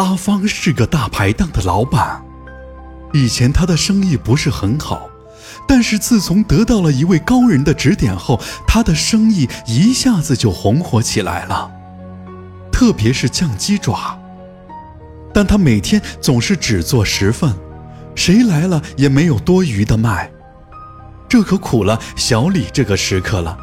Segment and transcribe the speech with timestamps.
[0.00, 2.24] 阿芳是个大排档的老板，
[3.12, 5.10] 以前他的生意不是很好，
[5.68, 11.70] 但是自从得到了一位高人的指点后，他的生意一下子就红火起来了。
[12.72, 14.18] 特别是酱鸡爪，
[15.34, 17.54] 但他每天总是只做十份，
[18.14, 20.30] 谁来了也没有多余的卖，
[21.28, 23.54] 这可苦了小李这个食客了，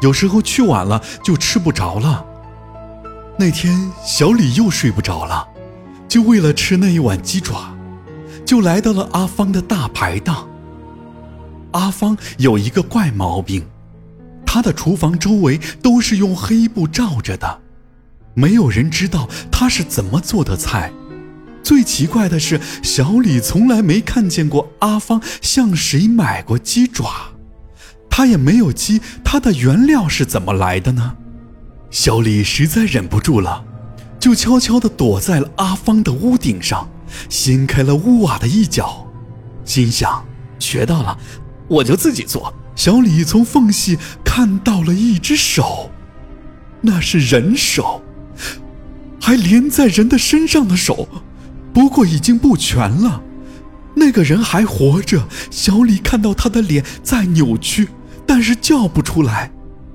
[0.00, 2.24] 有时候去晚了就吃不着了。
[3.36, 5.48] 那天小李又睡不着了。
[6.16, 7.76] 就为了吃那一碗鸡爪，
[8.42, 10.48] 就来到了阿芳的大排档。
[11.72, 13.62] 阿芳有一个怪毛病，
[14.46, 17.60] 他的厨房周围都是用黑布罩着的，
[18.32, 20.90] 没有人知道他是怎么做的菜。
[21.62, 27.34] 最奇怪的是，小李从来没看见过阿芳向谁买过鸡爪，
[28.08, 31.14] 他也没有鸡，他的原料是怎么来的呢？
[31.90, 33.62] 小李实在忍不住了。
[34.18, 36.88] 就悄悄地躲在了阿芳的屋顶上，
[37.28, 39.06] 掀开了屋瓦的一角，
[39.64, 40.24] 心想：
[40.58, 41.16] 学到了，
[41.68, 42.52] 我就自己做。
[42.74, 45.90] 小李从缝隙看到了一只手，
[46.82, 48.02] 那是人手，
[49.20, 51.08] 还连在人的身上的手，
[51.72, 53.22] 不过已经不全了。
[53.94, 57.88] 那个人还活着，小李看到他的脸在扭曲，
[58.26, 59.50] 但是叫不出来，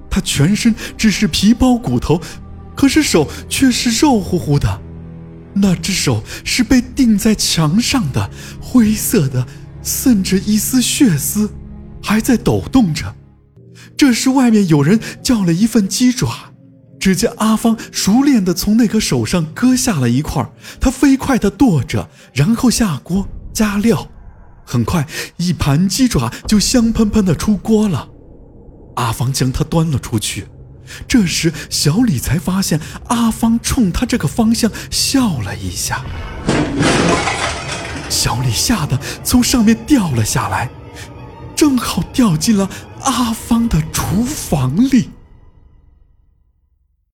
[0.09, 2.20] 他全身只是皮包骨头。
[2.82, 4.82] 可是手却是肉乎乎的，
[5.54, 9.46] 那只手是被钉在墙上的，灰色的，
[9.84, 11.48] 渗着一丝血丝，
[12.02, 13.16] 还在抖动着。
[13.96, 16.54] 这时外面有人叫了一份鸡爪，
[17.00, 20.44] 只见阿芳熟练地从那个手上割下了一块，
[20.80, 24.08] 他飞快地剁着，然后下锅加料，
[24.66, 25.06] 很快
[25.38, 28.09] 一盘鸡爪就香喷喷地出锅了。
[28.96, 30.48] 阿芳将它端了出去。
[31.08, 36.03] 这时，小李才发现阿芳冲他这个方向笑了一下。
[38.09, 40.69] 小李吓得从上面掉了下来，
[41.56, 42.69] 正好掉进了
[43.03, 45.09] 阿芳的厨房里。